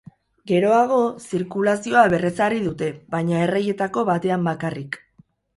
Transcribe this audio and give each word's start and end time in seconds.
Geroago, 0.51 1.01
zirkulazioa 1.33 2.03
berrezarri 2.15 2.63
dute, 2.65 2.91
baina 3.17 3.45
erreietako 3.49 4.07
batean 4.13 4.49
bakarrik. 4.53 5.03